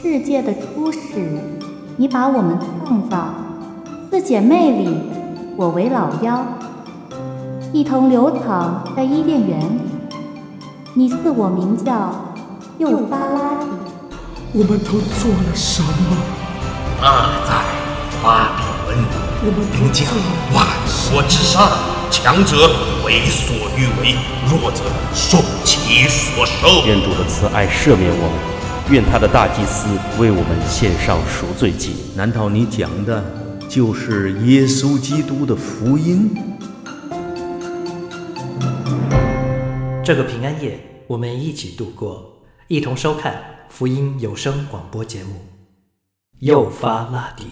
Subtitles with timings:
[0.00, 0.98] 世界的初始，
[1.96, 2.56] 你把我们
[2.86, 3.34] 创造。
[4.08, 4.96] 四姐妹里，
[5.56, 6.46] 我为老幺，
[7.72, 9.80] 一同流淌在伊甸园里。
[10.94, 12.14] 你赐我名叫
[12.78, 13.66] 幼发拉底。
[14.52, 16.16] 我们都做了什么？
[17.00, 17.64] 那在
[18.22, 19.04] 巴比伦，
[19.42, 20.06] 我们兵将
[20.54, 20.64] 万
[21.10, 21.68] 国之上，
[22.08, 22.70] 强者
[23.04, 24.14] 为所欲为，
[24.48, 26.86] 弱者受其所受。
[26.86, 28.38] 愿主的慈爱赦免我们，
[28.90, 29.86] 愿他的大祭司
[30.18, 31.94] 为我们献上赎罪祭。
[32.16, 33.22] 难道你讲的
[33.68, 36.34] 就是耶稣基督的福音？
[40.02, 45.32] 这个平安夜，我们一起度过，一同收看福音有声广播节目
[46.38, 47.44] 《又发拉底》。